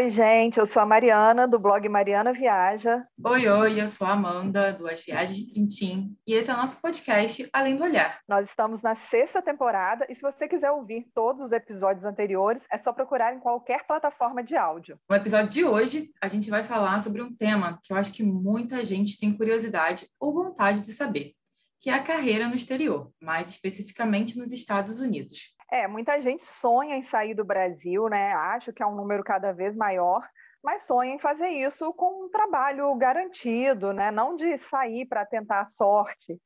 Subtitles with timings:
[0.00, 3.06] Oi, gente, eu sou a Mariana, do blog Mariana Viaja.
[3.22, 6.56] Oi, oi, eu sou a Amanda, do As Viagens de Trintim, e esse é o
[6.56, 8.18] nosso podcast Além do Olhar.
[8.26, 12.78] Nós estamos na sexta temporada, e se você quiser ouvir todos os episódios anteriores, é
[12.78, 14.98] só procurar em qualquer plataforma de áudio.
[15.06, 18.22] No episódio de hoje, a gente vai falar sobre um tema que eu acho que
[18.22, 21.34] muita gente tem curiosidade ou vontade de saber,
[21.78, 25.54] que é a carreira no exterior, mais especificamente nos Estados Unidos.
[25.70, 28.32] É, muita gente sonha em sair do Brasil, né?
[28.32, 30.20] Acho que é um número cada vez maior,
[30.62, 34.10] mas sonha em fazer isso com um trabalho garantido, né?
[34.10, 36.36] Não de sair para tentar a sorte.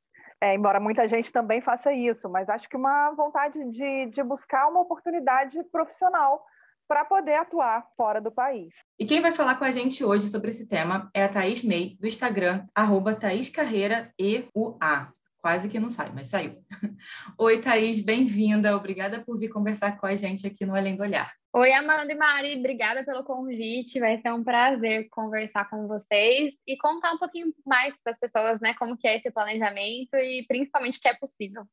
[0.41, 4.69] É, embora muita gente também faça isso, mas acho que uma vontade de, de buscar
[4.69, 6.45] uma oportunidade profissional
[6.87, 8.75] para poder atuar fora do país.
[8.99, 11.97] E quem vai falar com a gente hoje sobre esse tema é a Thaís May,
[11.99, 15.15] do Instagram, arroba Thaís Carreira EUA.
[15.45, 16.57] Quase que não sai, mas saiu.
[17.39, 18.75] Oi, Thaís, bem-vinda.
[18.75, 21.31] Obrigada por vir conversar com a gente aqui no Além do Olhar.
[21.53, 24.01] Oi, Amanda e Mari, obrigada pelo convite.
[24.01, 28.59] Vai ser um prazer conversar com vocês e contar um pouquinho mais para as pessoas,
[28.59, 31.67] né, como que é esse planejamento e principalmente o que é possível.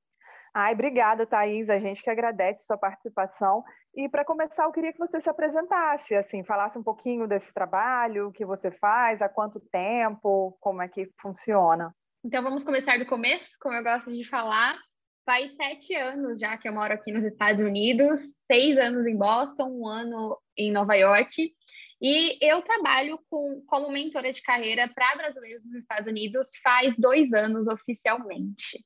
[0.53, 1.69] Ai, obrigada, Thaís.
[1.69, 3.63] A gente que agradece sua participação.
[3.95, 8.27] E para começar, eu queria que você se apresentasse, assim, falasse um pouquinho desse trabalho,
[8.27, 11.95] o que você faz, há quanto tempo, como é que funciona.
[12.23, 14.77] Então vamos começar do começo, como eu gosto de falar.
[15.25, 19.71] Faz sete anos já que eu moro aqui nos Estados Unidos, seis anos em Boston,
[19.71, 21.51] um ano em Nova York.
[21.99, 27.33] E eu trabalho com, como mentora de carreira para brasileiros nos Estados Unidos faz dois
[27.33, 28.85] anos oficialmente.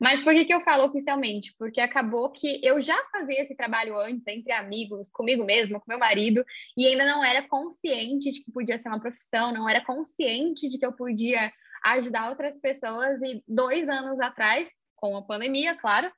[0.00, 1.54] Mas por que, que eu falo oficialmente?
[1.56, 6.00] Porque acabou que eu já fazia esse trabalho antes, entre amigos, comigo mesma, com meu
[6.00, 6.44] marido,
[6.76, 10.78] e ainda não era consciente de que podia ser uma profissão, não era consciente de
[10.78, 11.52] que eu podia
[11.84, 13.20] ajudar outras pessoas.
[13.22, 16.10] E dois anos atrás, com a pandemia, claro,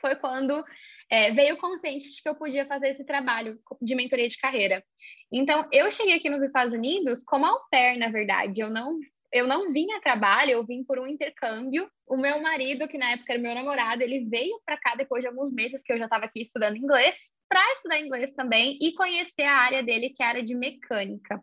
[0.00, 0.64] foi quando
[1.10, 4.84] é, veio consciente de que eu podia fazer esse trabalho de mentoria de carreira.
[5.32, 8.60] Então, eu cheguei aqui nos Estados Unidos como au pair, na verdade.
[8.60, 8.98] Eu não,
[9.32, 11.90] eu não vim a trabalho, eu vim por um intercâmbio.
[12.06, 15.28] O meu marido, que na época era meu namorado, ele veio para cá depois de
[15.28, 19.42] alguns meses que eu já estava aqui estudando inglês, para estudar inglês também e conhecer
[19.42, 21.42] a área dele, que a área de mecânica.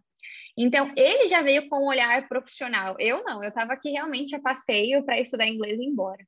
[0.57, 2.95] Então, ele já veio com um olhar profissional.
[2.99, 6.25] Eu não, eu estava aqui realmente a passeio para estudar inglês e ir embora.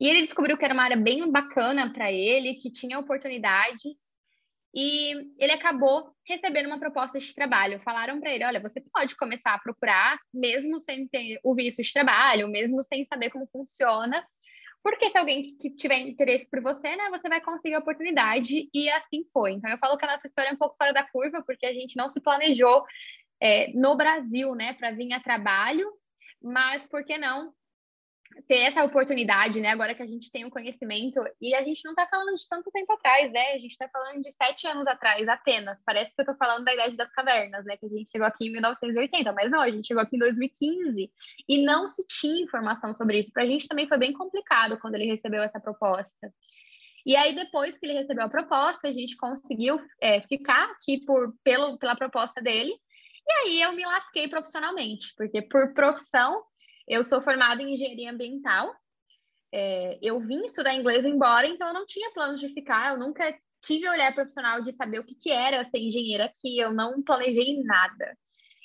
[0.00, 4.12] E ele descobriu que era uma área bem bacana para ele, que tinha oportunidades,
[4.74, 7.78] e ele acabou recebendo uma proposta de trabalho.
[7.80, 11.92] Falaram para ele: olha, você pode começar a procurar, mesmo sem ter o visto de
[11.92, 14.26] trabalho, mesmo sem saber como funciona,
[14.82, 18.90] porque se alguém que tiver interesse por você, né, você vai conseguir a oportunidade, e
[18.90, 19.52] assim foi.
[19.52, 21.72] Então, eu falo que a nossa história é um pouco fora da curva, porque a
[21.72, 22.82] gente não se planejou
[23.42, 25.92] é, no Brasil, né, para vir a trabalho,
[26.40, 27.52] mas por que não
[28.46, 29.68] ter essa oportunidade, né?
[29.68, 32.70] Agora que a gente tem o conhecimento, e a gente não está falando de tanto
[32.70, 33.52] tempo atrás, né?
[33.52, 35.82] A gente está falando de sete anos atrás, apenas.
[35.84, 37.76] Parece que eu estou falando da Idade das Cavernas, né?
[37.76, 41.10] Que a gente chegou aqui em 1980, mas não, a gente chegou aqui em 2015
[41.46, 43.32] e não se tinha informação sobre isso.
[43.32, 46.32] Para a gente também foi bem complicado quando ele recebeu essa proposta.
[47.04, 51.34] E aí, depois que ele recebeu a proposta, a gente conseguiu é, ficar aqui por,
[51.44, 52.72] pelo, pela proposta dele
[53.26, 56.42] e aí eu me lasquei profissionalmente, porque por profissão
[56.86, 58.74] eu sou formada em engenharia ambiental.
[59.54, 63.36] É, eu vim estudar inglês embora, então eu não tinha planos de ficar, eu nunca
[63.62, 67.62] tive olhar profissional de saber o que, que era ser engenheira aqui, eu não planejei
[67.62, 68.16] nada.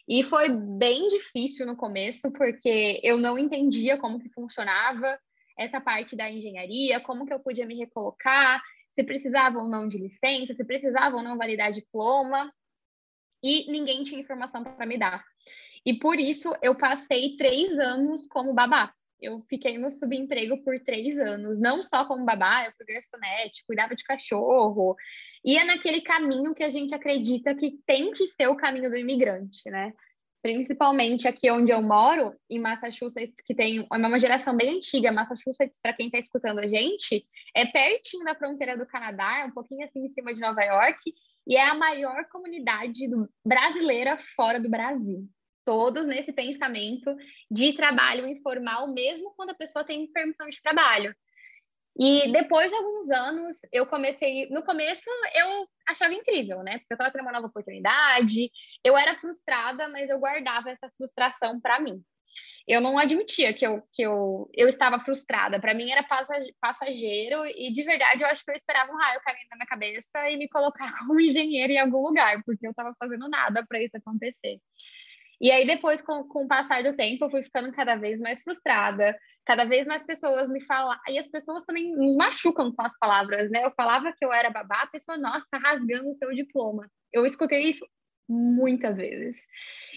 [0.08, 5.20] E foi bem difícil no começo, porque eu não entendia como que funcionava
[5.58, 9.98] essa parte da engenharia, como que eu podia me recolocar, se precisava ou não de
[9.98, 12.52] licença, se precisava ou não validar diploma
[13.48, 15.24] e ninguém tinha informação para me dar.
[15.86, 18.94] E por isso eu passei três anos como babá.
[19.22, 23.96] Eu fiquei no subemprego por três anos, não só como babá, eu fui garçonete, cuidava
[23.96, 24.96] de cachorro,
[25.44, 29.70] ia naquele caminho que a gente acredita que tem que ser o caminho do imigrante,
[29.72, 29.94] né?
[30.42, 35.12] Principalmente aqui onde eu moro, em Massachusetts, que tem é uma geração bem antiga.
[35.12, 37.26] Massachusetts, para quem está escutando a gente,
[37.56, 41.14] é pertinho da fronteira do Canadá, é um pouquinho assim em cima de Nova York,
[41.48, 43.08] e é a maior comunidade
[43.46, 45.26] brasileira fora do Brasil.
[45.66, 47.16] Todos nesse pensamento
[47.50, 51.16] de trabalho informal, mesmo quando a pessoa tem permissão de trabalho.
[52.00, 54.48] E depois de alguns anos, eu comecei.
[54.50, 56.78] No começo, eu achava incrível, né?
[56.78, 58.52] Porque eu estava tendo uma nova oportunidade,
[58.84, 62.04] eu era frustrada, mas eu guardava essa frustração para mim
[62.68, 65.60] eu não admitia que eu, que eu, eu estava frustrada.
[65.60, 66.06] Para mim era
[66.60, 70.30] passageiro e de verdade eu acho que eu esperava um raio caindo na minha cabeça
[70.30, 73.96] e me colocar como engenheiro em algum lugar, porque eu estava fazendo nada para isso
[73.96, 74.60] acontecer.
[75.40, 78.42] E aí depois, com, com o passar do tempo, eu fui ficando cada vez mais
[78.42, 79.16] frustrada,
[79.46, 83.52] cada vez mais pessoas me falam, e as pessoas também nos machucam com as palavras,
[83.52, 83.64] né?
[83.64, 86.90] Eu falava que eu era babá, a pessoa, nossa, tá rasgando o seu diploma.
[87.14, 87.86] Eu escutei isso
[88.28, 89.38] muitas vezes.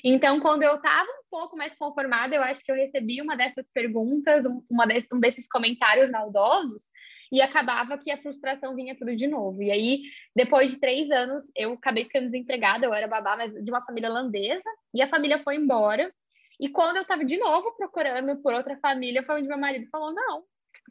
[0.04, 3.68] Então, quando eu estava um pouco mais conformada, eu acho que eu recebi uma dessas
[3.72, 6.90] perguntas, uma desse, um desses comentários maldosos,
[7.32, 9.62] e acabava que a frustração vinha tudo de novo.
[9.62, 10.02] E aí,
[10.34, 14.10] depois de três anos, eu acabei ficando desempregada, eu era babá, mas de uma família
[14.10, 16.12] holandesa, e a família foi embora.
[16.58, 20.12] E quando eu estava de novo procurando por outra família, foi onde meu marido falou:
[20.12, 20.44] não.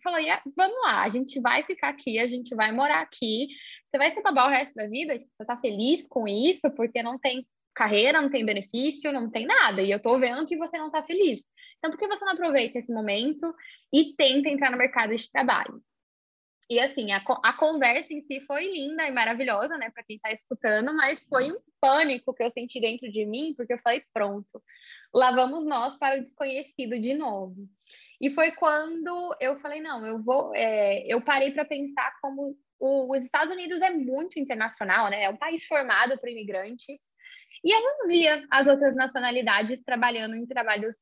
[0.03, 3.47] Falou, yeah, vamos lá, a gente vai ficar aqui, a gente vai morar aqui.
[3.85, 5.13] Você vai ser babá o resto da vida?
[5.13, 6.69] Você está feliz com isso?
[6.71, 9.81] Porque não tem carreira, não tem benefício, não tem nada.
[9.81, 11.41] E eu estou vendo que você não está feliz.
[11.77, 13.53] Então, por que você não aproveita esse momento
[13.93, 15.81] e tenta entrar no mercado de trabalho?
[16.69, 20.31] E assim, a, a conversa em si foi linda e maravilhosa, né, para quem está
[20.31, 24.61] escutando, mas foi um pânico que eu senti dentro de mim, porque eu falei: pronto,
[25.11, 27.67] lá vamos nós para o desconhecido de novo.
[28.19, 30.51] E foi quando eu falei: não, eu vou.
[30.55, 35.29] É, eu parei para pensar como o, os Estados Unidos é muito internacional, né, é
[35.29, 37.13] um país formado por imigrantes.
[37.63, 40.95] E eu não via as outras nacionalidades trabalhando em trabalhos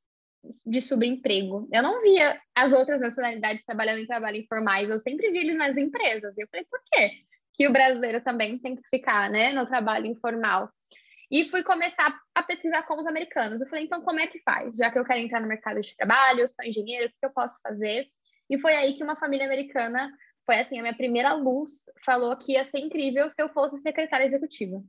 [0.66, 1.68] de subemprego.
[1.72, 5.78] Eu não via as outras nacionalidades trabalhando em trabalho informais, eu sempre vi eles nas
[5.78, 6.36] empresas.
[6.38, 7.12] E eu falei, por quê?
[7.54, 10.70] Que o brasileiro também tem que ficar né, no trabalho informal.
[11.30, 13.60] E fui começar a pesquisar com os americanos.
[13.60, 14.76] Eu falei, então como é que faz?
[14.76, 17.32] Já que eu quero entrar no mercado de trabalho, eu sou engenheiro, o que eu
[17.32, 18.08] posso fazer?
[18.50, 20.10] E foi aí que uma família americana,
[20.46, 21.72] foi assim, a minha primeira luz,
[22.06, 24.82] falou que ia ser incrível se eu fosse secretária executiva.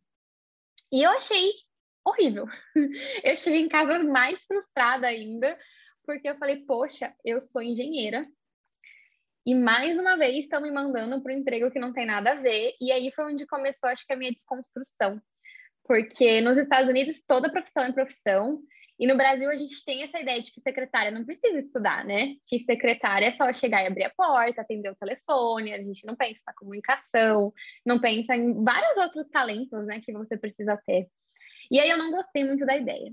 [0.93, 1.50] E eu achei
[2.05, 2.46] horrível.
[3.25, 5.58] Eu cheguei em casa mais frustrada ainda,
[6.05, 8.26] porque eu falei, poxa, eu sou engenheira.
[9.44, 12.34] E mais uma vez estão me mandando para um emprego que não tem nada a
[12.34, 12.75] ver.
[12.81, 15.20] E aí foi onde começou, acho que, a minha desconstrução.
[15.88, 18.61] Porque nos Estados Unidos toda profissão é profissão.
[19.00, 22.35] E no Brasil a gente tem essa ideia de que secretária não precisa estudar, né?
[22.46, 26.17] Que secretária é só chegar e abrir a porta, atender o telefone, a gente não
[26.17, 27.52] pensa na comunicação,
[27.87, 31.06] não pensa em vários outros talentos, né, que você precisa ter.
[31.70, 33.12] E aí eu não gostei muito da ideia.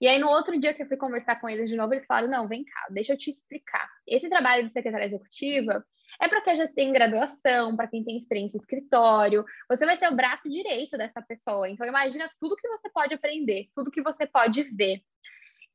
[0.00, 2.28] E aí, no outro dia que eu fui conversar com eles de novo, eles falaram:
[2.28, 3.88] não, vem cá, deixa eu te explicar.
[4.06, 5.84] Esse trabalho de secretária executiva
[6.20, 9.44] é para quem já tem graduação, para quem tem experiência em escritório.
[9.68, 11.68] Você vai ser o braço direito dessa pessoa.
[11.68, 15.02] Então, imagina tudo que você pode aprender, tudo que você pode ver.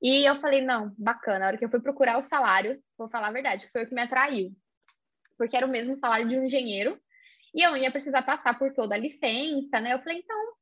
[0.02, 1.40] E eu falei: não, bacana.
[1.40, 3.94] Na hora que eu fui procurar o salário, vou falar a verdade, foi o que
[3.94, 4.52] me atraiu.
[5.38, 7.00] Porque era o mesmo salário de um engenheiro.
[7.54, 9.94] E eu ia precisar passar por toda a licença, né?
[9.94, 10.54] Eu falei: então,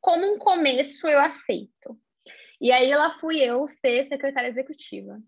[0.00, 1.98] como um começo eu aceito.
[2.60, 5.20] E aí lá fui eu ser secretária executiva.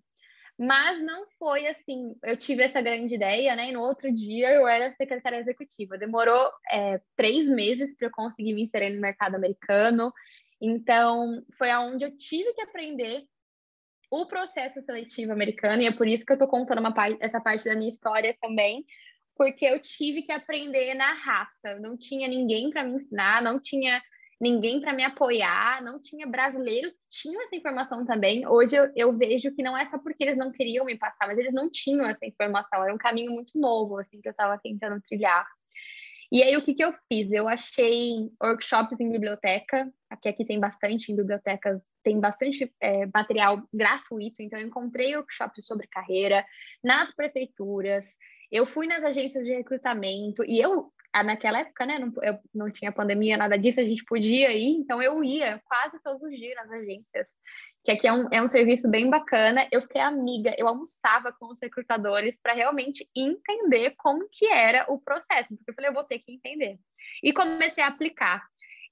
[0.59, 3.69] Mas não foi assim, eu tive essa grande ideia, né?
[3.69, 5.99] E no outro dia eu era secretária executiva.
[5.99, 10.13] Demorou é, três meses para eu conseguir me inserir no mercado americano.
[10.61, 13.25] Então, foi aonde eu tive que aprender
[14.11, 17.41] o processo seletivo americano, e é por isso que eu estou contando uma parte, essa
[17.41, 18.85] parte da minha história também,
[19.37, 21.79] porque eu tive que aprender na raça.
[21.81, 24.01] Não tinha ninguém para me ensinar, não tinha
[24.41, 28.47] ninguém para me apoiar, não tinha brasileiros que tinham essa informação também.
[28.47, 31.39] Hoje eu, eu, vejo que não é só porque eles não queriam me passar, mas
[31.39, 32.83] eles não tinham essa informação.
[32.83, 35.47] Era um caminho muito novo, assim, que eu estava tentando trilhar.
[36.31, 37.31] E aí, o que, que eu fiz?
[37.31, 43.63] Eu achei workshops em biblioteca, aqui, aqui tem bastante em bibliotecas, tem bastante é, material
[43.73, 46.45] gratuito, então eu encontrei workshops sobre carreira
[46.83, 48.05] nas prefeituras,
[48.51, 52.93] eu fui nas agências de recrutamento e eu naquela época, né, não, eu, não tinha
[52.93, 56.71] pandemia, nada disso, a gente podia ir, então eu ia quase todos os dias nas
[56.71, 57.37] agências,
[57.85, 59.67] que aqui é um, é um serviço bem bacana.
[59.71, 64.99] Eu fiquei amiga, eu almoçava com os recrutadores para realmente entender como que era o
[64.99, 66.79] processo, porque eu falei, eu vou ter que entender.
[67.23, 68.43] E comecei a aplicar.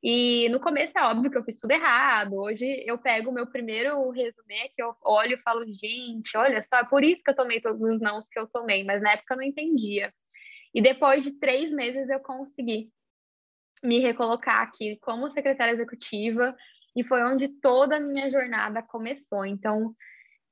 [0.07, 2.35] E no começo é óbvio que eu fiz tudo errado.
[2.35, 6.77] Hoje eu pego o meu primeiro resumê que eu olho e falo, gente, olha só,
[6.77, 9.33] é por isso que eu tomei todos os nãos que eu tomei, mas na época
[9.33, 10.13] eu não entendia.
[10.75, 12.91] E depois de três meses eu consegui
[13.83, 16.57] me recolocar aqui como secretária executiva
[16.97, 19.45] e foi onde toda a minha jornada começou.
[19.45, 19.95] Então,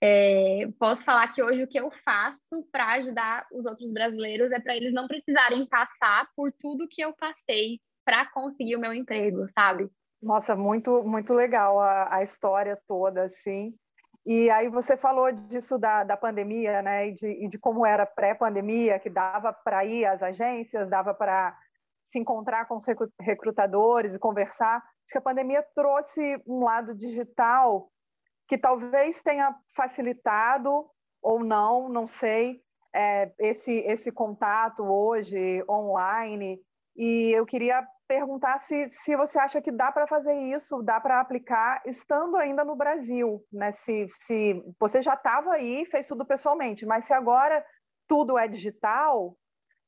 [0.00, 4.60] é, posso falar que hoje o que eu faço para ajudar os outros brasileiros é
[4.60, 9.46] para eles não precisarem passar por tudo que eu passei para conseguir o meu emprego,
[9.54, 9.88] sabe?
[10.20, 13.74] Nossa, muito muito legal a, a história toda, assim.
[14.24, 17.08] E aí você falou disso da, da pandemia, né?
[17.08, 21.56] E de, e de como era pré-pandemia, que dava para ir às agências, dava para
[22.08, 22.84] se encontrar com os
[23.20, 24.76] recrutadores e conversar.
[24.76, 27.90] Acho que a pandemia trouxe um lado digital
[28.46, 30.86] que talvez tenha facilitado
[31.22, 32.60] ou não, não sei,
[32.94, 36.60] é, esse, esse contato hoje online.
[36.94, 41.18] E eu queria perguntar se, se você acha que dá para fazer isso, dá para
[41.18, 43.72] aplicar estando ainda no Brasil, né?
[43.72, 47.64] Se, se você já estava aí, fez tudo pessoalmente, mas se agora
[48.06, 49.34] tudo é digital,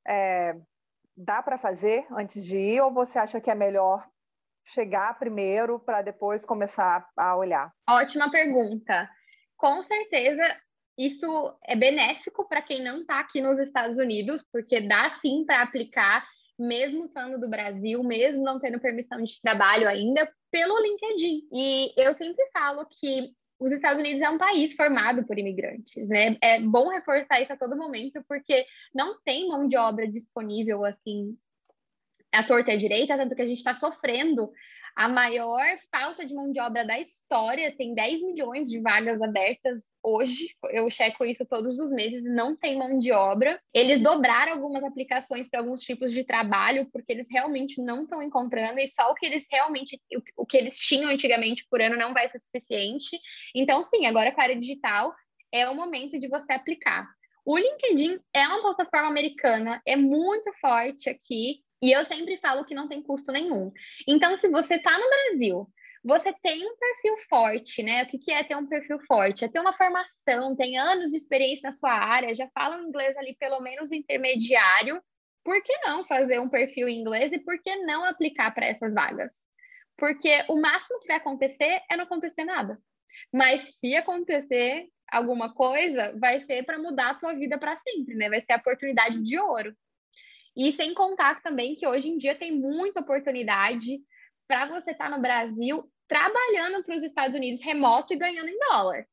[0.09, 0.55] é,
[1.15, 4.09] dá para fazer antes de ir ou você acha que é melhor
[4.65, 7.71] chegar primeiro para depois começar a olhar?
[7.87, 9.07] Ótima pergunta.
[9.55, 10.43] Com certeza
[10.97, 15.61] isso é benéfico para quem não está aqui nos Estados Unidos, porque dá sim para
[15.61, 16.27] aplicar,
[16.59, 21.49] mesmo estando do Brasil, mesmo não tendo permissão de trabalho ainda, pelo LinkedIn.
[21.53, 26.37] E eu sempre falo que os Estados Unidos é um país formado por imigrantes, né?
[26.41, 31.37] É bom reforçar isso a todo momento, porque não tem mão de obra disponível assim
[32.33, 34.51] a torta e a direita, tanto que a gente está sofrendo
[34.97, 39.83] a maior falta de mão de obra da história, tem 10 milhões de vagas abertas
[40.03, 43.61] hoje, eu checo isso todos os meses, não tem mão de obra.
[43.73, 48.79] Eles dobraram algumas aplicações para alguns tipos de trabalho, porque eles realmente não estão encontrando,
[48.79, 50.01] e só o que eles realmente,
[50.37, 53.19] o que eles tinham antigamente por ano não vai ser suficiente.
[53.55, 55.13] Então, sim, agora com a área digital
[55.53, 57.09] é o momento de você aplicar.
[57.45, 62.75] O LinkedIn é uma plataforma americana, é muito forte aqui, e eu sempre falo que
[62.75, 63.71] não tem custo nenhum.
[64.09, 65.69] Então, se você está no Brasil,
[66.03, 68.05] você tem um perfil forte, né?
[68.05, 69.45] O que, que é ter um perfil forte?
[69.45, 73.37] É ter uma formação, tem anos de experiência na sua área, já fala inglês ali
[73.39, 74.99] pelo menos intermediário.
[75.45, 78.95] Por que não fazer um perfil em inglês e por que não aplicar para essas
[78.95, 79.47] vagas?
[79.99, 82.79] Porque o máximo que vai acontecer é não acontecer nada.
[83.31, 88.31] Mas se acontecer alguma coisa, vai ser para mudar a tua vida para sempre, né?
[88.31, 89.77] Vai ser a oportunidade de ouro.
[90.57, 94.01] E sem contar também que hoje em dia tem muita oportunidade
[94.47, 98.59] para você estar tá no Brasil trabalhando para os Estados Unidos remoto e ganhando em
[98.59, 99.07] dólar.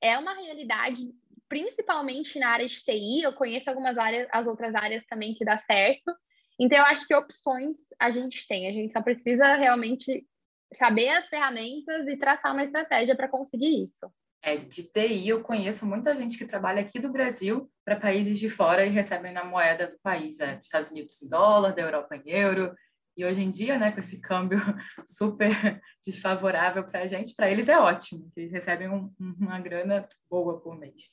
[0.00, 1.02] É uma realidade,
[1.48, 5.58] principalmente na área de TI, eu conheço algumas áreas, as outras áreas também que dá
[5.58, 6.14] certo.
[6.58, 10.26] Então, eu acho que opções a gente tem, a gente só precisa realmente
[10.74, 14.10] saber as ferramentas e traçar uma estratégia para conseguir isso.
[14.48, 18.48] É, de TI, eu conheço muita gente que trabalha aqui do Brasil para países de
[18.48, 22.30] fora e recebem na moeda do país, é, Estados Unidos em dólar, da Europa em
[22.30, 22.74] euro.
[23.14, 24.58] E hoje em dia, né, com esse câmbio
[25.06, 30.08] super desfavorável para a gente, para eles é ótimo, que eles recebem um, uma grana
[30.30, 31.10] boa por mês.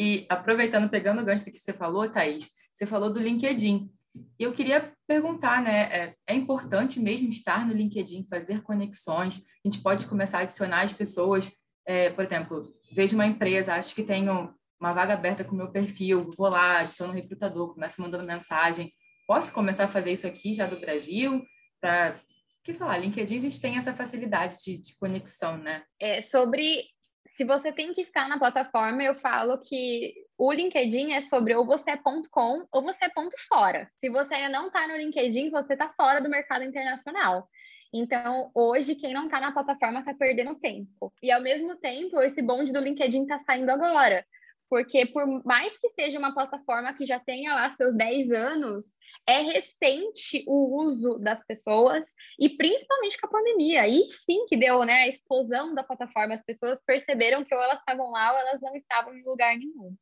[0.00, 3.92] E aproveitando, pegando o gancho do que você falou, Thaís, você falou do LinkedIn.
[4.38, 9.44] E eu queria perguntar, né, é, é importante mesmo estar no LinkedIn, fazer conexões?
[9.62, 11.52] A gente pode começar a adicionar as pessoas
[11.88, 15.72] é, por exemplo, vejo uma empresa, acho que tenho uma vaga aberta com o meu
[15.72, 18.92] perfil, vou lá, adiciono um recrutador, começo mandando mensagem.
[19.26, 21.42] Posso começar a fazer isso aqui já do Brasil?
[21.80, 22.20] Para
[22.62, 25.82] que, sei lá, LinkedIn a gente tem essa facilidade de, de conexão, né?
[25.98, 26.84] É, sobre
[27.24, 31.64] se você tem que estar na plataforma, eu falo que o LinkedIn é sobre ou
[31.64, 33.90] você é ponto .com ou você é ponto fora.
[33.98, 37.48] Se você ainda não está no LinkedIn, você está fora do mercado internacional.
[37.92, 41.12] Então, hoje, quem não está na plataforma está perdendo tempo.
[41.22, 44.24] E, ao mesmo tempo, esse bonde do LinkedIn está saindo agora.
[44.68, 48.84] Porque, por mais que seja uma plataforma que já tenha lá seus 10 anos,
[49.26, 52.06] é recente o uso das pessoas,
[52.38, 53.82] e principalmente com a pandemia.
[53.82, 56.34] Aí sim que deu né, a explosão da plataforma.
[56.34, 59.94] As pessoas perceberam que ou elas estavam lá ou elas não estavam em lugar nenhum.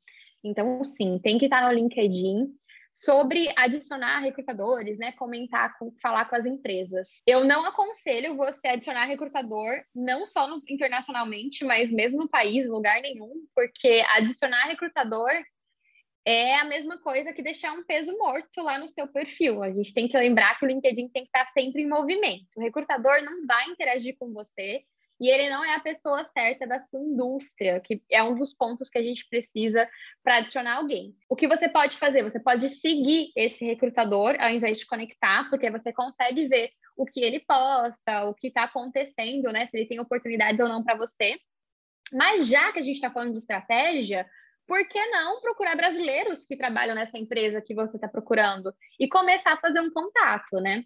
[0.42, 2.52] Então, sim, tem que estar no LinkedIn
[3.04, 5.12] sobre adicionar recrutadores, né?
[5.12, 7.08] Comentar, com, falar com as empresas.
[7.26, 13.02] Eu não aconselho você adicionar recrutador, não só no, internacionalmente, mas mesmo no país, lugar
[13.02, 15.30] nenhum, porque adicionar recrutador
[16.24, 19.62] é a mesma coisa que deixar um peso morto lá no seu perfil.
[19.62, 22.46] A gente tem que lembrar que o LinkedIn tem que estar sempre em movimento.
[22.56, 24.82] O recrutador não vai interagir com você,
[25.20, 28.88] e ele não é a pessoa certa da sua indústria, que é um dos pontos
[28.90, 29.88] que a gente precisa
[30.22, 31.14] para adicionar alguém.
[31.28, 32.22] O que você pode fazer?
[32.22, 37.20] Você pode seguir esse recrutador ao invés de conectar, porque você consegue ver o que
[37.20, 39.66] ele posta, o que está acontecendo, né?
[39.66, 41.38] Se ele tem oportunidades ou não para você.
[42.12, 44.28] Mas já que a gente está falando de estratégia,
[44.66, 49.52] por que não procurar brasileiros que trabalham nessa empresa que você está procurando e começar
[49.52, 50.84] a fazer um contato, né?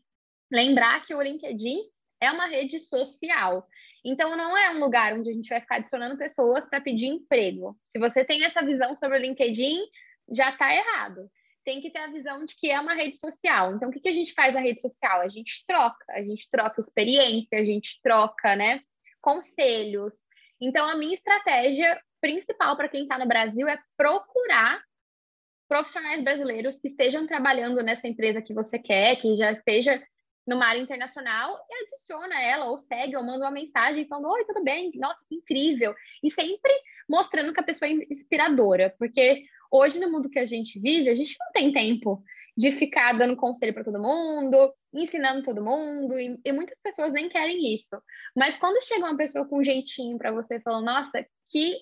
[0.53, 1.81] Lembrar que o LinkedIn
[2.21, 3.67] é uma rede social.
[4.05, 7.77] Então, não é um lugar onde a gente vai ficar adicionando pessoas para pedir emprego.
[7.93, 9.79] Se você tem essa visão sobre o LinkedIn,
[10.31, 11.31] já está errado.
[11.65, 13.75] Tem que ter a visão de que é uma rede social.
[13.75, 15.21] Então, o que, que a gente faz na rede social?
[15.21, 18.81] A gente troca, a gente troca experiência, a gente troca, né,
[19.21, 20.15] conselhos.
[20.61, 24.83] Então, a minha estratégia principal para quem está no Brasil é procurar
[25.69, 30.03] profissionais brasileiros que estejam trabalhando nessa empresa que você quer, que já esteja
[30.51, 34.65] numa área internacional e adiciona ela, ou segue, ou manda uma mensagem falando: Oi, tudo
[34.65, 34.91] bem?
[34.97, 35.95] Nossa, que incrível!
[36.23, 36.73] E sempre
[37.09, 41.15] mostrando que a pessoa é inspiradora, porque hoje, no mundo que a gente vive, a
[41.15, 42.21] gente não tem tempo
[42.57, 47.29] de ficar dando conselho para todo mundo, ensinando todo mundo, e, e, muitas pessoas nem
[47.29, 47.97] querem isso.
[48.37, 51.77] Mas quando chega uma pessoa com um jeitinho para você, falando: Nossa, que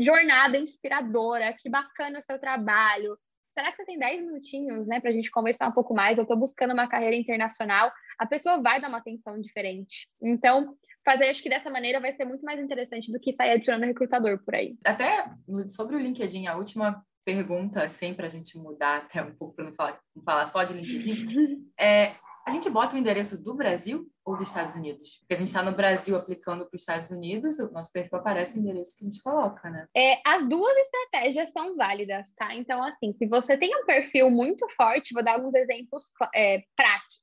[0.00, 3.16] jornada inspiradora, que bacana o seu trabalho,
[3.58, 6.16] será que você tem 10 minutinhos, né, para a gente conversar um pouco mais?
[6.16, 7.90] Eu estou buscando uma carreira internacional.
[8.16, 10.08] A pessoa vai dar uma atenção diferente.
[10.22, 13.86] Então, fazer acho que dessa maneira vai ser muito mais interessante do que sair adicionando
[13.86, 14.76] recrutador por aí.
[14.84, 15.28] Até
[15.68, 19.64] sobre o LinkedIn, a última pergunta, assim, para a gente mudar até um pouco para
[19.64, 22.12] não falar, não falar só de LinkedIn, é
[22.46, 25.18] a gente bota o endereço do Brasil ou dos Estados Unidos?
[25.20, 28.58] Porque a gente está no Brasil aplicando para os Estados Unidos, o nosso perfil aparece
[28.58, 29.86] o endereço que a gente coloca, né?
[29.96, 32.54] É, as duas estratégias são válidas, tá?
[32.54, 37.20] Então, assim, se você tem um perfil muito forte, vou dar alguns exemplos é, práticos,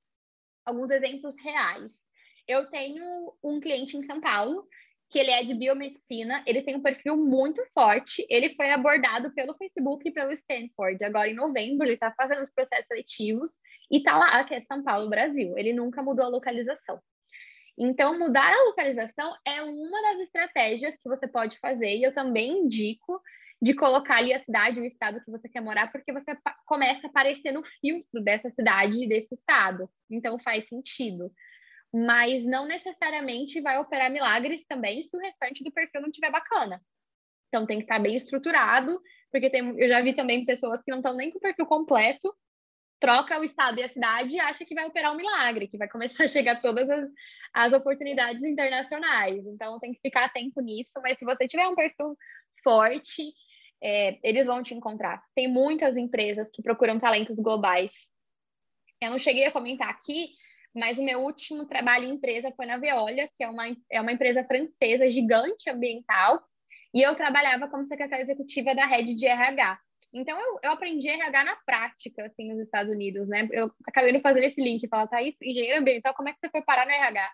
[0.66, 1.94] alguns exemplos reais.
[2.48, 3.06] Eu tenho
[3.44, 4.68] um cliente em São Paulo
[5.16, 9.56] que ele é de biomedicina, ele tem um perfil muito forte, ele foi abordado pelo
[9.56, 11.02] Facebook e pelo Stanford.
[11.06, 13.52] Agora, em novembro, ele está fazendo os processos seletivos
[13.90, 15.58] e está lá, que é São Paulo, Brasil.
[15.58, 17.00] Ele nunca mudou a localização.
[17.80, 22.66] Então, mudar a localização é uma das estratégias que você pode fazer, e eu também
[22.66, 23.22] indico
[23.62, 27.10] de colocar ali a cidade, o estado que você quer morar, porque você começa a
[27.10, 29.90] aparecer no filtro dessa cidade e desse estado.
[30.12, 31.32] Então, faz sentido
[31.98, 36.82] mas não necessariamente vai operar milagres também se o restante do perfil não estiver bacana.
[37.48, 39.00] Então tem que estar bem estruturado,
[39.32, 42.36] porque tem, eu já vi também pessoas que não estão nem com o perfil completo,
[43.00, 45.88] troca o estado e a cidade e acha que vai operar um milagre, que vai
[45.88, 47.10] começar a chegar todas as,
[47.54, 49.46] as oportunidades internacionais.
[49.48, 52.18] Então tem que ficar atento nisso, mas se você tiver um perfil
[52.62, 53.24] forte,
[53.82, 55.24] é, eles vão te encontrar.
[55.34, 57.94] Tem muitas empresas que procuram talentos globais.
[59.02, 60.32] Eu não cheguei a comentar aqui,
[60.76, 64.12] mas o meu último trabalho em empresa foi na Veolia, que é uma, é uma
[64.12, 66.44] empresa francesa gigante ambiental,
[66.94, 69.80] e eu trabalhava como secretária executiva da rede de RH.
[70.14, 73.48] Então, eu, eu aprendi RH na prática, assim, nos Estados Unidos, né?
[73.52, 76.62] Eu acabei de fazer esse link falar, isso, engenheiro ambiental, como é que você foi
[76.62, 77.32] parar no RH?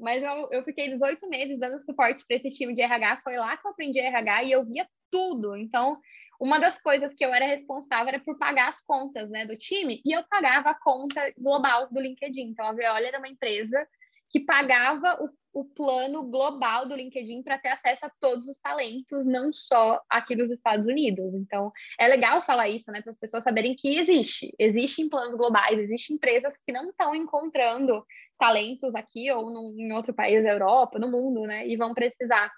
[0.00, 3.56] Mas eu, eu fiquei 18 meses dando suporte para esse time de RH, foi lá
[3.56, 5.54] que eu aprendi RH e eu via tudo.
[5.56, 6.00] Então,
[6.42, 10.02] uma das coisas que eu era responsável era por pagar as contas né, do time,
[10.04, 12.48] e eu pagava a conta global do LinkedIn.
[12.48, 13.86] Então, a Veolia era uma empresa
[14.28, 19.24] que pagava o, o plano global do LinkedIn para ter acesso a todos os talentos,
[19.24, 21.32] não só aqui dos Estados Unidos.
[21.32, 24.52] Então, é legal falar isso, né, para as pessoas saberem que existe.
[24.58, 28.04] Existem planos globais, existem empresas que não estão encontrando
[28.36, 32.50] talentos aqui ou num, em outro país da Europa, no mundo, né, e vão precisar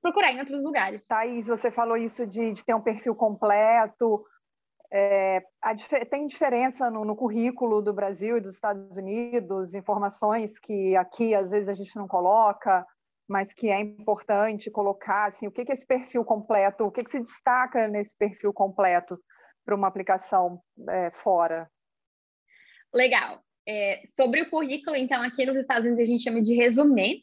[0.00, 1.06] procurar em outros lugares.
[1.06, 4.24] Thaís, você falou isso de, de ter um perfil completo.
[4.90, 5.74] É, a,
[6.08, 11.50] tem diferença no, no, currículo do Brasil e dos Estados Unidos, informações que aqui às
[11.50, 12.86] vezes a gente não coloca,
[13.28, 15.26] mas que é importante colocar.
[15.26, 16.84] Assim, o que, que é esse perfil completo?
[16.84, 19.18] O que, que se destaca nesse perfil completo
[19.64, 21.70] para uma aplicação é, fora?
[22.94, 23.42] Legal.
[23.66, 27.22] É, sobre o currículo, então, aqui nos Estados Unidos a gente chama de resumê.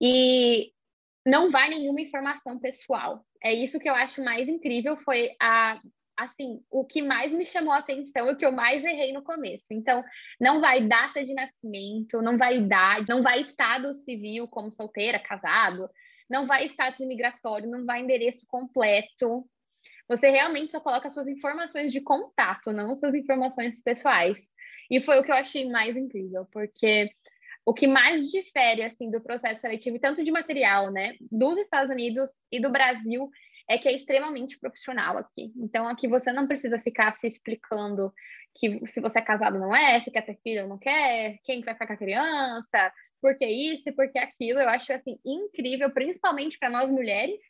[0.00, 0.71] E
[1.26, 3.24] não vai nenhuma informação pessoal.
[3.42, 5.80] É isso que eu acho mais incrível, foi a
[6.16, 9.22] assim, o que mais me chamou a atenção e o que eu mais errei no
[9.22, 9.66] começo.
[9.72, 10.04] Então,
[10.40, 15.88] não vai data de nascimento, não vai idade, não vai estado civil como solteira, casado,
[16.28, 19.48] não vai status migratório, não vai endereço completo.
[20.08, 24.38] Você realmente só coloca suas informações de contato, não suas informações pessoais.
[24.90, 27.10] E foi o que eu achei mais incrível, porque
[27.64, 32.30] o que mais difere assim do processo seletivo, tanto de material, né, dos Estados Unidos
[32.50, 33.30] e do Brasil,
[33.68, 35.52] é que é extremamente profissional aqui.
[35.56, 38.12] Então aqui você não precisa ficar se explicando
[38.54, 41.74] que se você é casado não é, se quer ter filho não quer, quem vai
[41.74, 44.60] ficar com a criança, por que isso e por que aquilo.
[44.60, 47.40] Eu acho assim incrível, principalmente para nós mulheres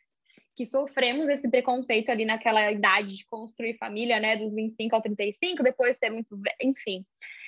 [0.54, 5.62] que sofremos esse preconceito ali naquela idade de construir família, né, dos 25 ao 35,
[5.62, 7.06] depois ser muito, enfim.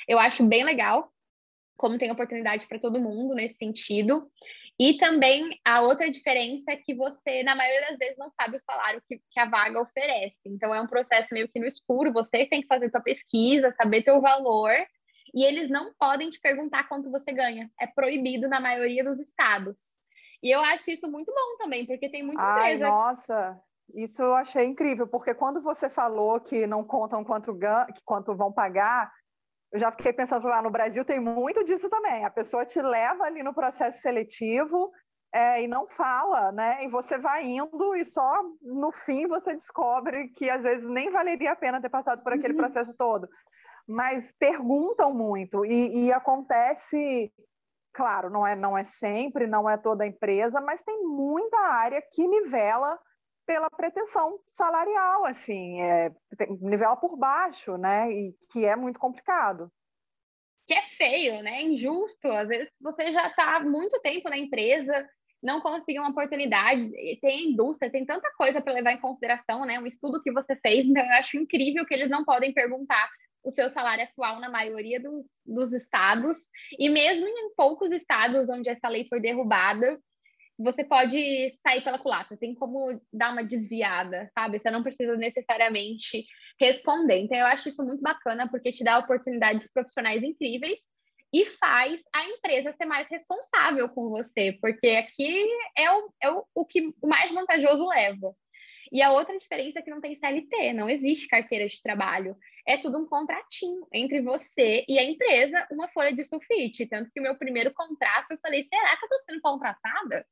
[0.09, 1.13] Eu acho bem legal
[1.77, 4.31] como tem oportunidade para todo mundo nesse sentido.
[4.79, 8.61] E também a outra diferença é que você, na maioria das vezes, não sabe o
[8.61, 10.41] salário que, que a vaga oferece.
[10.47, 14.03] Então, é um processo meio que no escuro, você tem que fazer sua pesquisa, saber
[14.03, 14.73] teu valor,
[15.33, 17.71] e eles não podem te perguntar quanto você ganha.
[17.81, 19.79] É proibido na maioria dos estados.
[20.43, 22.91] E eu acho isso muito bom também, porque tem muita Ai, empresa...
[22.91, 23.63] nossa,
[23.95, 27.57] isso eu achei incrível, porque quando você falou que não contam quanto,
[28.05, 29.11] quanto vão pagar,
[29.75, 32.25] eu já fiquei pensando, lá ah, no Brasil tem muito disso também.
[32.25, 34.93] A pessoa te leva ali no processo seletivo
[35.33, 36.85] é, e não fala, né?
[36.85, 41.51] E você vai indo e só no fim você descobre que às vezes nem valeria
[41.51, 42.61] a pena ter passado por aquele uhum.
[42.61, 43.29] processo todo.
[43.85, 47.33] Mas perguntam muito e, e acontece
[47.93, 52.01] claro, não é, não é sempre, não é toda a empresa, mas tem muita área
[52.13, 52.97] que nivela
[53.47, 56.11] pela pretensão salarial, assim, é,
[56.61, 58.11] nivela por baixo, né?
[58.11, 59.71] E que é muito complicado.
[60.67, 61.63] Que é feio, né?
[61.63, 62.29] Injusto.
[62.29, 65.07] Às vezes você já está muito tempo na empresa
[65.45, 66.91] não conseguem uma oportunidade.
[67.21, 69.79] Tem indústria, tem tanta coisa para levar em consideração, né?
[69.79, 73.11] Um estudo que você fez, então eu acho incrível que eles não podem perguntar
[73.45, 78.71] o seu salário atual na maioria dos, dos estados, e mesmo em poucos estados onde
[78.71, 80.01] essa lei foi derrubada,
[80.59, 84.59] você pode sair pela culatra, tem como dar uma desviada, sabe?
[84.59, 86.27] Você não precisa necessariamente
[86.61, 87.19] responder.
[87.19, 90.81] Então, eu acho isso muito bacana, porque te dá oportunidades profissionais incríveis
[91.33, 95.45] e faz a empresa ser mais responsável com você, porque aqui
[95.77, 98.33] é o, é o, o que o mais vantajoso leva.
[98.93, 102.37] E a outra diferença é que não tem CLT, não existe carteira de trabalho.
[102.65, 106.87] É tudo um contratinho entre você e a empresa, uma folha de sulfite.
[106.87, 110.25] Tanto que o meu primeiro contrato, eu falei, será que eu estou sendo contratada?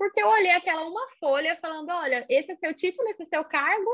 [0.00, 3.44] Porque eu olhei aquela uma folha falando, olha, esse é seu título, esse é seu
[3.44, 3.90] cargo,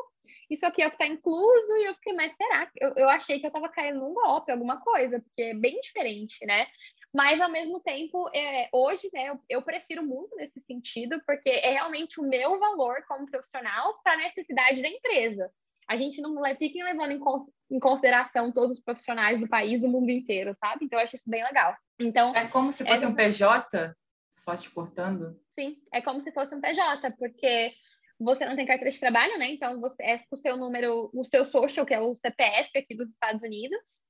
[0.49, 2.71] isso aqui é o que está incluso, e eu fiquei, mas será?
[2.77, 6.47] Eu, eu achei que eu estava caindo num golpe, alguma coisa, porque é bem diferente,
[6.47, 6.69] né?
[7.13, 11.73] Mas, ao mesmo tempo, é, hoje, né, eu, eu, prefiro muito nesse sentido, porque é
[11.73, 15.51] realmente o meu valor como profissional para a necessidade da empresa.
[15.89, 17.21] A gente não fica levando em,
[17.69, 20.85] em, consideração todos os profissionais do país, do mundo inteiro, sabe?
[20.85, 21.77] Então, eu acho isso bem legal.
[21.99, 23.09] Então, é como se fosse é...
[23.09, 23.93] um PJ,
[24.31, 25.37] só te cortando?
[25.59, 27.73] Sim, é como se fosse um PJ, porque
[28.19, 29.51] você não tem carteira de trabalho, né?
[29.51, 33.09] Então, você é o seu número, o seu social, que é o CPF aqui dos
[33.09, 34.05] Estados Unidos,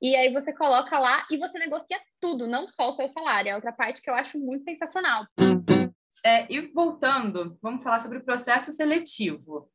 [0.00, 3.50] e aí você coloca lá e você negocia tudo, não só o seu salário.
[3.50, 5.26] É outra parte que eu acho muito sensacional.
[6.24, 9.70] É, e voltando, vamos falar sobre o processo seletivo.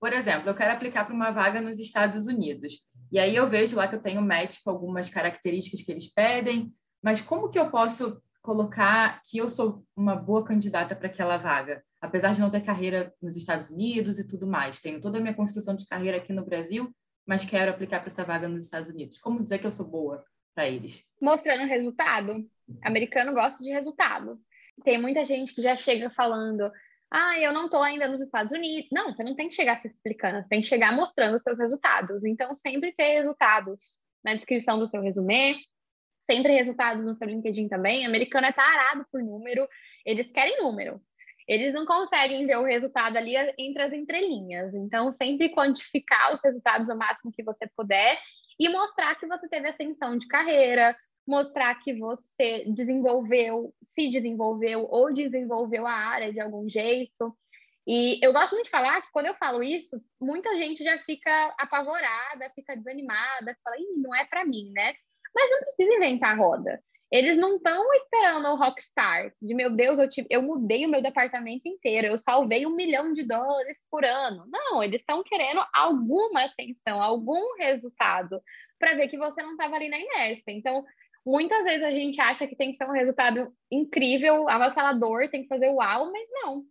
[0.00, 2.88] Por exemplo, eu quero aplicar para uma vaga nos Estados Unidos.
[3.12, 6.72] E aí eu vejo lá que eu tenho match com algumas características que eles pedem,
[7.02, 11.82] mas como que eu posso colocar que eu sou uma boa candidata para aquela vaga?
[12.00, 15.34] Apesar de não ter carreira nos Estados Unidos e tudo mais, tenho toda a minha
[15.34, 16.94] construção de carreira aqui no Brasil,
[17.26, 19.18] mas quero aplicar para essa vaga nos Estados Unidos.
[19.18, 20.24] Como dizer que eu sou boa
[20.54, 21.06] para eles?
[21.20, 22.48] Mostrando resultado.
[22.82, 24.40] Americano gosta de resultado.
[24.82, 26.70] Tem muita gente que já chega falando:
[27.10, 28.88] ah, eu não estou ainda nos Estados Unidos.
[28.92, 31.58] Não, você não tem que chegar se explicando, você tem que chegar mostrando os seus
[31.58, 32.24] resultados.
[32.24, 35.56] Então, sempre ter resultados na descrição do seu resumê,
[36.30, 38.06] sempre resultados no seu LinkedIn também.
[38.06, 39.68] Americano é tarado por número,
[40.04, 41.00] eles querem número
[41.50, 44.72] eles não conseguem ver o resultado ali entre as entrelinhas.
[44.72, 48.16] Então, sempre quantificar os resultados o máximo que você puder
[48.56, 55.12] e mostrar que você teve ascensão de carreira, mostrar que você desenvolveu, se desenvolveu ou
[55.12, 57.36] desenvolveu a área de algum jeito.
[57.84, 61.52] E eu gosto muito de falar que quando eu falo isso, muita gente já fica
[61.58, 64.94] apavorada, fica desanimada, fala, Ih, não é para mim, né?
[65.34, 66.80] Mas não precisa inventar roda.
[67.10, 71.02] Eles não estão esperando o rockstar, de meu Deus, eu, tive, eu mudei o meu
[71.02, 74.44] departamento inteiro, eu salvei um milhão de dólares por ano.
[74.46, 78.40] Não, eles estão querendo alguma ascensão, algum resultado,
[78.78, 80.52] para ver que você não estava ali na inércia.
[80.52, 80.84] Então,
[81.26, 85.48] muitas vezes a gente acha que tem que ser um resultado incrível, avassalador, tem que
[85.48, 86.62] fazer uau, mas não.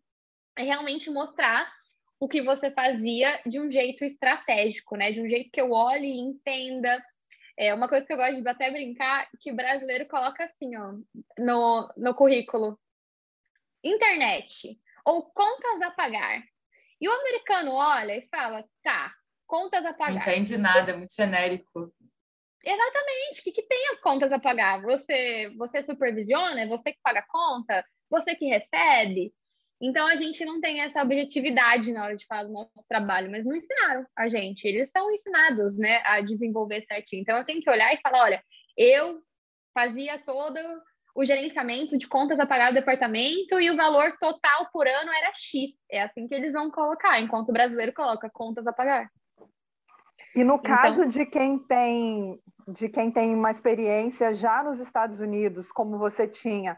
[0.57, 1.69] É realmente mostrar
[2.17, 5.11] o que você fazia de um jeito estratégico, né?
[5.11, 6.97] De um jeito que eu olhe e entenda
[7.59, 10.93] é uma coisa que eu gosto de até brincar, que o brasileiro coloca assim, ó,
[11.37, 12.79] no, no currículo.
[13.83, 16.41] Internet ou contas a pagar.
[17.01, 19.13] E o americano olha e fala, tá,
[19.45, 20.25] contas a pagar.
[20.25, 21.93] Não entende nada, é muito genérico.
[22.63, 23.41] Exatamente.
[23.41, 24.81] O que, que tem a contas a pagar?
[24.81, 26.61] Você, você supervisiona?
[26.61, 27.85] É você que paga a conta?
[28.09, 29.33] Você que recebe?
[29.81, 33.45] Então a gente não tem essa objetividade na hora de falar do nosso trabalho, mas
[33.45, 34.65] não ensinaram a gente.
[34.65, 37.21] Eles são ensinados, né, a desenvolver certinho.
[37.21, 38.43] Então eu tenho que olhar e falar, olha,
[38.77, 39.21] eu
[39.73, 40.59] fazia todo
[41.15, 45.31] o gerenciamento de contas a pagar do departamento e o valor total por ano era
[45.33, 45.71] X.
[45.89, 49.09] É assim que eles vão colocar, enquanto o brasileiro coloca contas a pagar.
[50.35, 54.79] E no então caso então, de quem tem de quem tem uma experiência já nos
[54.79, 56.77] Estados Unidos, como você tinha,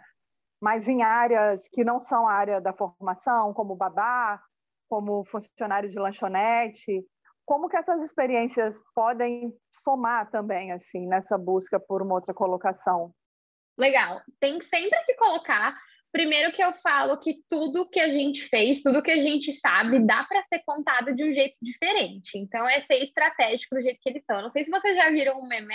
[0.62, 4.42] mas em áreas que não são a área da formação, como babá,
[4.88, 7.04] como funcionário de lanchonete,
[7.46, 13.12] como que essas experiências podem somar também assim nessa busca por uma outra colocação?
[13.78, 14.22] Legal.
[14.40, 15.76] Tem sempre que colocar
[16.12, 20.06] Primeiro que eu falo que tudo que a gente fez, tudo que a gente sabe,
[20.06, 22.38] dá para ser contado de um jeito diferente.
[22.38, 24.42] Então, é ser estratégico do jeito que eles são.
[24.42, 25.74] Não sei se vocês já viram um meme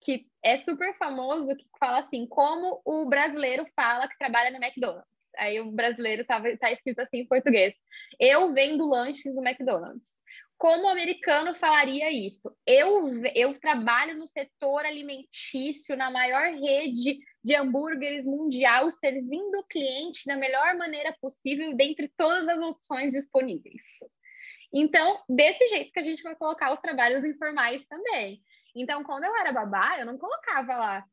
[0.00, 5.06] que é super famoso, que fala assim, como o brasileiro fala que trabalha no McDonald's.
[5.36, 7.74] Aí o brasileiro tá, tá escrito assim em português.
[8.18, 10.18] Eu vendo lanches no McDonald's.
[10.58, 12.54] Como o americano falaria isso?
[12.66, 20.26] Eu, eu trabalho no setor alimentício, na maior rede de hambúrgueres mundial, servindo o cliente
[20.26, 23.82] da melhor maneira possível, dentre todas as opções disponíveis.
[24.72, 28.42] Então, desse jeito que a gente vai colocar os trabalhos informais também.
[28.74, 31.04] Então, quando eu era babá, eu não colocava lá,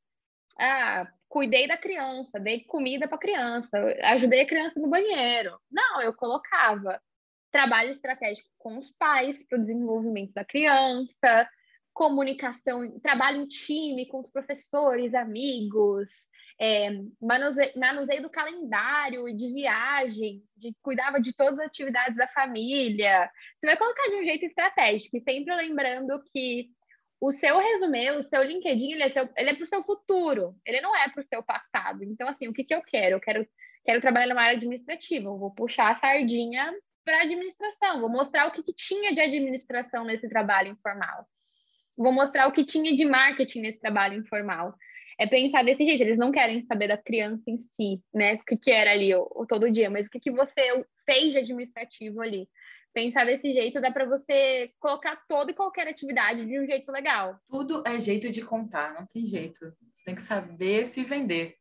[0.60, 5.60] ah, cuidei da criança, dei comida para a criança, ajudei a criança no banheiro.
[5.72, 7.02] Não, eu colocava
[7.52, 11.50] trabalho estratégico com os pais para o desenvolvimento da criança,
[11.94, 16.10] comunicação, trabalho em time com os professores, amigos,
[16.60, 16.90] é,
[17.22, 23.30] manuseio, manuseio do calendário e de viagens, de, cuidava de todas as atividades da família.
[23.60, 26.70] Você vai colocar de um jeito estratégico e sempre lembrando que
[27.20, 30.96] o seu resumê, o seu LinkedIn, ele é, é para o seu futuro, ele não
[30.96, 32.04] é para o seu passado.
[32.04, 33.16] Então, assim, o que, que eu quero?
[33.16, 33.48] Eu quero,
[33.84, 36.72] quero trabalhar numa área administrativa, eu vou puxar a sardinha
[37.04, 41.26] para administração, vou mostrar o que, que tinha de administração nesse trabalho informal.
[41.98, 44.76] Vou mostrar o que tinha de marketing nesse trabalho informal.
[45.20, 48.36] É pensar desse jeito, eles não querem saber da criança em si, né?
[48.36, 50.62] O que, que era ali o, o todo dia, mas o que, que você
[51.06, 52.48] fez de administrativo ali
[52.98, 57.40] pensar desse jeito dá para você colocar toda e qualquer atividade de um jeito legal.
[57.48, 59.60] Tudo é jeito de contar, não tem jeito.
[59.94, 61.58] Você tem que saber se vender.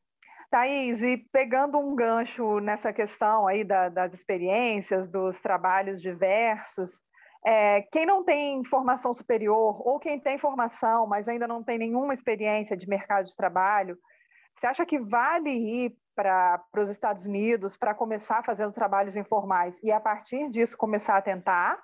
[0.50, 7.02] Thaís, e pegando um gancho nessa questão aí da, das experiências, dos trabalhos diversos,
[7.46, 12.12] é, quem não tem formação superior ou quem tem formação, mas ainda não tem nenhuma
[12.12, 13.96] experiência de mercado de trabalho,
[14.52, 19.92] você acha que vale ir para os Estados Unidos para começar fazendo trabalhos informais e
[19.92, 21.80] a partir disso começar a tentar?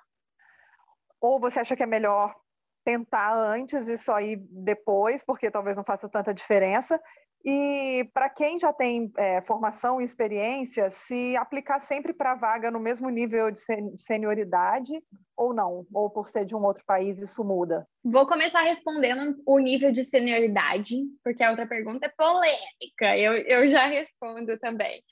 [1.21, 2.35] Ou você acha que é melhor
[2.83, 7.01] tentar antes e só ir depois, porque talvez não faça tanta diferença?
[7.45, 12.71] E para quem já tem é, formação e experiência, se aplicar sempre para a vaga
[12.71, 13.59] no mesmo nível de
[13.97, 14.93] senioridade
[15.35, 15.85] ou não?
[15.93, 17.85] Ou por ser de um outro país, isso muda?
[18.01, 23.69] Vou começar respondendo o nível de senioridade, porque a outra pergunta é polêmica, eu, eu
[23.69, 25.03] já respondo também.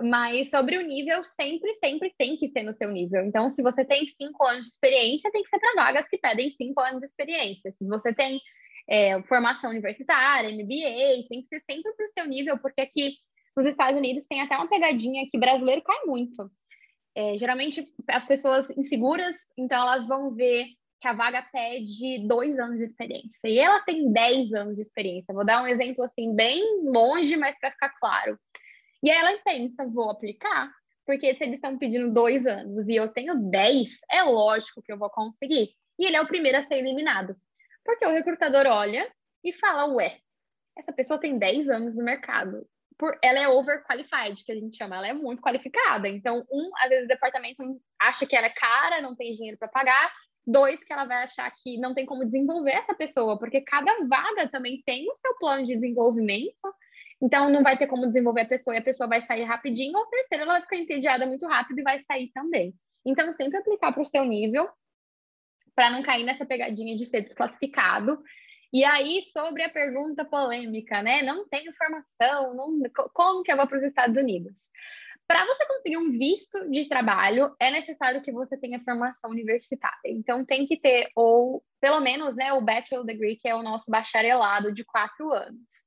[0.00, 3.24] Mas sobre o nível, sempre, sempre tem que ser no seu nível.
[3.24, 6.50] Então, se você tem cinco anos de experiência, tem que ser para vagas que pedem
[6.50, 7.72] cinco anos de experiência.
[7.72, 8.40] Se você tem
[8.88, 13.14] é, formação universitária, MBA, tem que ser sempre para o seu nível, porque aqui
[13.56, 16.50] nos Estados Unidos tem até uma pegadinha que brasileiro cai muito.
[17.14, 20.66] É, geralmente as pessoas inseguras, então elas vão ver
[21.00, 25.34] que a vaga pede dois anos de experiência e ela tem dez anos de experiência.
[25.34, 28.38] Vou dar um exemplo assim bem longe, mas para ficar claro.
[29.02, 30.70] E aí ela pensa, vou aplicar,
[31.04, 34.98] porque se eles estão pedindo dois anos e eu tenho dez, é lógico que eu
[34.98, 35.70] vou conseguir.
[35.98, 37.36] E ele é o primeiro a ser eliminado.
[37.84, 39.10] Porque o recrutador olha
[39.44, 40.18] e fala, ué,
[40.76, 42.66] essa pessoa tem 10 anos no mercado.
[42.98, 46.08] Por, ela é overqualified, que a gente chama, ela é muito qualificada.
[46.08, 47.62] Então, um, às vezes o departamento
[48.00, 50.12] acha que ela é cara, não tem dinheiro para pagar.
[50.46, 54.48] Dois, que ela vai achar que não tem como desenvolver essa pessoa, porque cada vaga
[54.48, 56.74] também tem o seu plano de desenvolvimento.
[57.20, 59.96] Então, não vai ter como desenvolver a pessoa e a pessoa vai sair rapidinho.
[59.96, 62.74] Ou terceiro, ela vai ficar entediada muito rápido e vai sair também.
[63.04, 64.68] Então, sempre aplicar para o seu nível
[65.74, 68.22] para não cair nessa pegadinha de ser desclassificado.
[68.72, 71.22] E aí, sobre a pergunta polêmica, né?
[71.22, 72.80] Não tenho informação, não,
[73.12, 74.70] como que eu vou para os Estados Unidos?
[75.26, 79.98] Para você conseguir um visto de trabalho, é necessário que você tenha formação universitária.
[80.06, 83.90] Então, tem que ter, ou pelo menos, né, o Bachelor Degree, que é o nosso
[83.90, 85.84] bacharelado de quatro anos.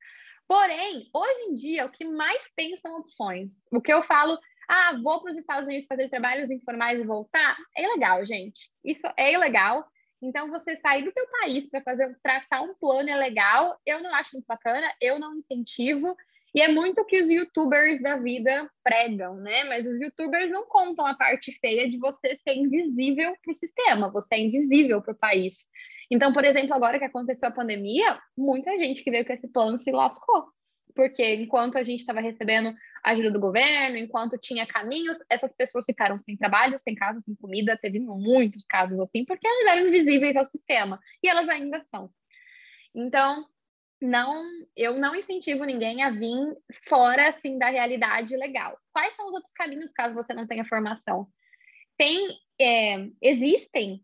[0.47, 3.53] Porém, hoje em dia, o que mais tem são opções.
[3.71, 7.57] O que eu falo ah, vou para os Estados Unidos fazer trabalhos informais e voltar.
[7.75, 8.69] É ilegal, gente.
[8.83, 9.85] Isso é ilegal.
[10.21, 13.79] Então, você sair do teu país para fazer traçar um plano é legal.
[13.85, 16.15] Eu não acho muito bacana, eu não incentivo.
[16.53, 19.65] E é muito o que os youtubers da vida pregam, né?
[19.65, 24.09] Mas os youtubers não contam a parte feia de você ser invisível para o sistema,
[24.09, 25.67] você é invisível para o país.
[26.09, 29.77] Então, por exemplo, agora que aconteceu a pandemia, muita gente que veio com esse plano
[29.77, 30.45] se lascou
[30.95, 36.17] porque enquanto a gente estava recebendo ajuda do governo, enquanto tinha caminhos, essas pessoas ficaram
[36.19, 37.77] sem trabalho, sem casa, sem comida.
[37.77, 42.09] Teve muitos casos assim, porque elas eram invisíveis ao sistema e elas ainda são.
[42.95, 43.45] Então,
[44.01, 44.43] não,
[44.75, 46.55] eu não incentivo ninguém a vir
[46.87, 48.79] fora assim da realidade legal.
[48.91, 51.27] Quais são os outros caminhos caso você não tenha formação?
[51.97, 52.27] Tem,
[52.59, 54.03] é, existem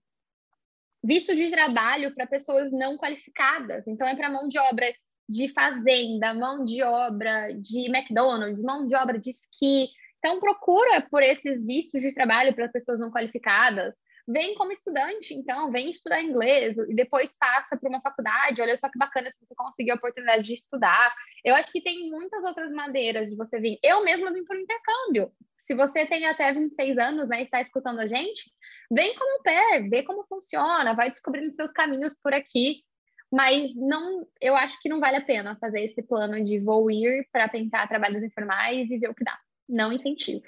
[1.03, 3.87] vistos de trabalho para pessoas não qualificadas.
[3.87, 4.85] Então, é para mão de obra
[5.31, 9.87] de fazenda, mão de obra de McDonald's, mão de obra de esqui.
[10.19, 13.95] Então, procura por esses vistos de trabalho para pessoas não qualificadas.
[14.27, 18.61] Vem como estudante, então, vem estudar inglês e depois passa para uma faculdade.
[18.61, 21.15] Olha só que bacana se você conseguir a oportunidade de estudar.
[21.43, 23.79] Eu acho que tem muitas outras maneiras de você vir.
[23.81, 25.31] Eu mesma vim por intercâmbio.
[25.65, 28.51] Se você tem até 26 anos né, e está escutando a gente,
[28.91, 32.83] vem como pé, vê como funciona, vai descobrindo seus caminhos por aqui
[33.31, 37.27] mas não, eu acho que não vale a pena fazer esse plano de vou ir
[37.31, 39.37] para tentar trabalhos informais e ver o que dá.
[39.69, 40.45] Não incentivo.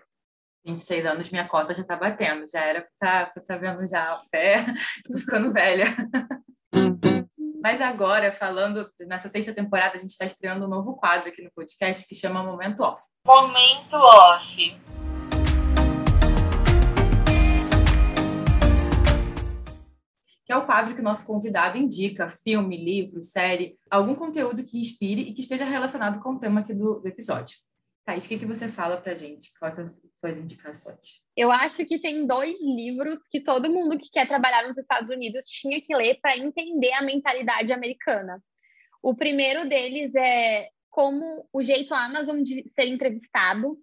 [0.65, 4.15] 26 anos, minha cota já está batendo, já era para estar tá, tá vendo já
[4.15, 4.65] o pé,
[5.05, 5.85] tô ficando velha.
[7.61, 11.51] Mas agora, falando nessa sexta temporada, a gente está estreando um novo quadro aqui no
[11.51, 13.01] podcast que chama Momento Off.
[13.25, 14.82] Momento Off.
[20.53, 25.21] É o quadro que o nosso convidado indica filme, livro, série, algum conteúdo que inspire
[25.21, 27.57] e que esteja relacionado com o tema aqui do, do episódio.
[28.05, 29.57] Thaís, o que, que você fala para gente?
[29.57, 31.25] Quais são as suas indicações?
[31.37, 35.45] Eu acho que tem dois livros que todo mundo que quer trabalhar nos Estados Unidos
[35.45, 38.43] tinha que ler para entender a mentalidade americana.
[39.01, 43.77] O primeiro deles é Como o Jeito Amazon de Ser Entrevistado.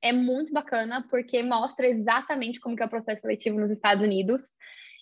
[0.00, 4.54] É muito bacana, porque mostra exatamente como que é o processo seletivo nos Estados Unidos.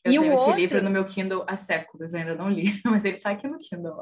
[0.07, 0.57] Eu e tenho esse outro...
[0.57, 4.01] livro no meu Kindle há séculos, ainda não li, mas ele está aqui no Kindle.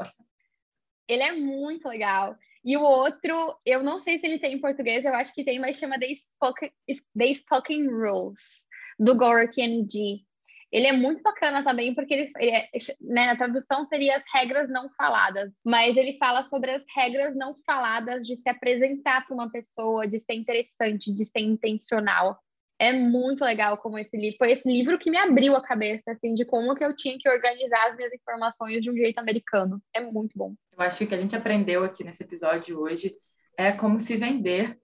[1.09, 2.37] Ele é muito legal.
[2.65, 5.59] E o outro, eu não sei se ele tem em português, eu acho que tem,
[5.59, 6.71] mas chama The Spoken,
[7.17, 8.67] The Spoken Rules,
[8.99, 10.25] do Gore Kennedy.
[10.73, 12.69] Ele é muito bacana também, porque ele, ele é,
[13.01, 17.55] né, a tradução seria as regras não faladas, mas ele fala sobre as regras não
[17.65, 22.41] faladas de se apresentar para uma pessoa, de ser interessante, de ser intencional
[22.85, 24.37] é muito legal como esse livro.
[24.39, 27.29] Foi esse livro que me abriu a cabeça, assim, de como que eu tinha que
[27.29, 29.83] organizar as minhas informações de um jeito americano.
[29.95, 30.55] É muito bom.
[30.77, 33.13] Eu acho que o que a gente aprendeu aqui nesse episódio hoje
[33.57, 34.79] é como se vender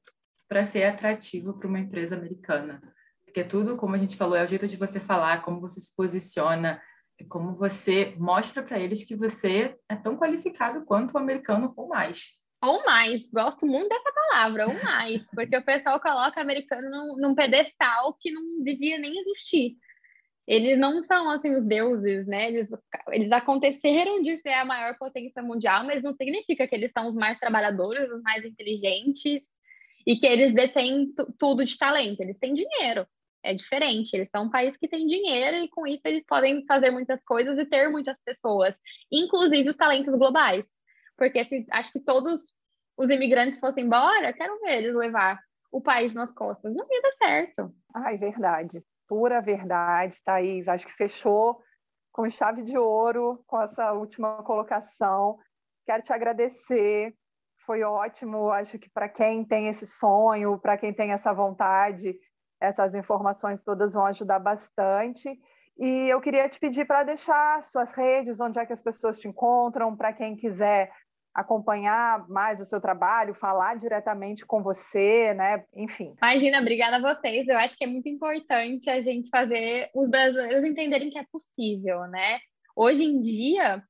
[0.49, 2.81] para ser atrativo para uma empresa americana.
[3.25, 5.95] Porque tudo, como a gente falou, é o jeito de você falar, como você se
[5.95, 6.81] posiciona,
[7.19, 11.89] é como você mostra para eles que você é tão qualificado quanto o americano ou
[11.89, 17.17] mais ou mais, gosto muito dessa palavra, ou mais, porque o pessoal coloca americano num,
[17.17, 19.77] num, pedestal que não devia nem existir.
[20.47, 22.49] Eles não são assim os deuses, né?
[22.49, 22.69] Eles,
[23.13, 27.15] eles aconteceram de ser a maior potência mundial, mas não significa que eles são os
[27.15, 29.43] mais trabalhadores, os mais inteligentes
[30.07, 32.21] e que eles detêm tudo de talento.
[32.21, 33.07] Eles têm dinheiro,
[33.43, 34.13] é diferente.
[34.13, 37.57] Eles são um país que tem dinheiro e com isso eles podem fazer muitas coisas
[37.59, 38.77] e ter muitas pessoas,
[39.11, 40.67] inclusive os talentos globais
[41.21, 42.41] porque se, acho que todos
[42.97, 45.39] os imigrantes fossem embora, quero ver eles levar
[45.71, 46.75] o país nas costas.
[46.75, 47.75] Não ia dar certo.
[47.95, 48.83] Ai, verdade.
[49.07, 50.67] Pura verdade, Thaís.
[50.67, 51.61] Acho que fechou
[52.11, 55.39] com chave de ouro com essa última colocação.
[55.85, 57.15] Quero te agradecer.
[57.67, 58.51] Foi ótimo.
[58.51, 62.19] Acho que para quem tem esse sonho, para quem tem essa vontade,
[62.59, 65.39] essas informações todas vão ajudar bastante.
[65.79, 69.29] E eu queria te pedir para deixar suas redes, onde é que as pessoas te
[69.29, 70.91] encontram, para quem quiser
[71.35, 75.65] acompanhar mais o seu trabalho, falar diretamente com você, né?
[75.75, 76.15] Enfim.
[76.21, 77.47] Imagina, obrigada a vocês.
[77.47, 82.01] Eu acho que é muito importante a gente fazer os brasileiros entenderem que é possível,
[82.09, 82.39] né?
[82.77, 83.83] Hoje em dia,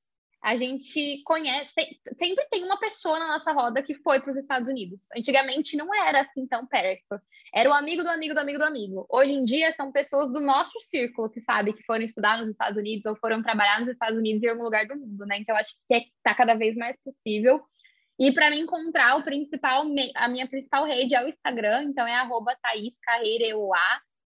[0.43, 1.75] a gente conhece,
[2.17, 5.05] sempre tem uma pessoa na nossa roda que foi para os Estados Unidos.
[5.15, 7.21] Antigamente não era assim tão perto.
[7.55, 9.07] Era o amigo do amigo do amigo do amigo.
[9.11, 12.79] Hoje em dia são pessoas do nosso círculo que sabe que foram estudar nos Estados
[12.79, 15.37] Unidos ou foram trabalhar nos Estados Unidos em algum lugar do mundo, né?
[15.39, 17.61] Então acho que está cada vez mais possível.
[18.19, 22.15] E para me encontrar, o principal, a minha principal rede é o Instagram, então é
[22.15, 22.55] arroba.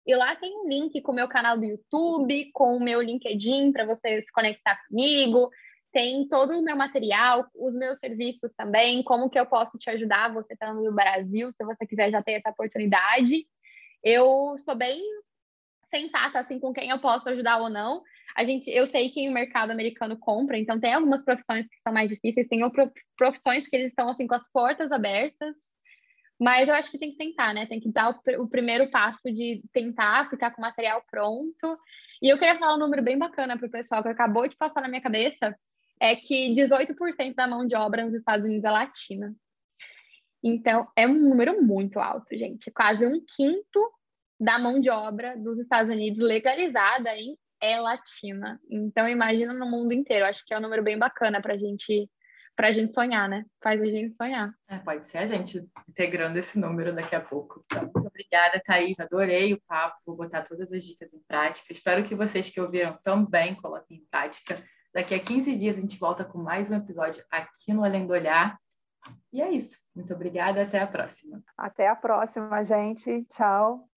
[0.07, 3.73] E lá tem um link com o meu canal do YouTube, com o meu LinkedIn
[3.73, 5.51] para você se conectar comigo
[5.92, 10.33] tem todo o meu material, os meus serviços também, como que eu posso te ajudar,
[10.33, 13.46] você estando no Brasil, se você quiser já ter essa oportunidade.
[14.03, 15.03] Eu sou bem
[15.90, 18.03] sensata assim com quem eu posso ajudar ou não.
[18.37, 21.92] A gente, eu sei que o mercado americano compra, então tem algumas profissões que são
[21.92, 22.61] mais difíceis, tem
[23.16, 25.57] profissões que eles estão assim com as portas abertas.
[26.38, 27.66] Mas eu acho que tem que tentar, né?
[27.66, 31.79] Tem que dar o, o primeiro passo de tentar ficar com o material pronto.
[32.22, 34.83] E eu queria falar um número bem bacana para o pessoal que acabou de passar
[34.83, 35.57] na minha cabeça
[36.01, 39.35] é que 18% da mão de obra nos Estados Unidos é latina.
[40.43, 42.71] Então, é um número muito alto, gente.
[42.71, 43.81] Quase um quinto
[44.39, 47.11] da mão de obra dos Estados Unidos legalizada
[47.61, 48.61] é latina.
[48.71, 50.25] Então, imagina no mundo inteiro.
[50.25, 52.09] Acho que é um número bem bacana para gente,
[52.57, 53.45] a gente sonhar, né?
[53.61, 54.53] Faz a gente sonhar.
[54.69, 55.59] É, pode ser a gente
[55.89, 57.65] integrando esse número daqui a pouco.
[57.67, 59.01] Então, muito obrigada, Thaís.
[59.01, 59.97] Adorei o papo.
[60.07, 61.73] Vou botar todas as dicas em prática.
[61.73, 64.63] Espero que vocês que ouviram também coloquem em prática.
[64.94, 68.12] Daqui a 15 dias a gente volta com mais um episódio aqui no Além do
[68.12, 68.59] Olhar.
[69.33, 69.79] E é isso.
[69.94, 70.63] Muito obrigada.
[70.63, 71.42] Até a próxima.
[71.56, 73.25] Até a próxima, gente.
[73.31, 73.88] Tchau.